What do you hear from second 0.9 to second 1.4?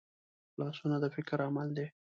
د فکر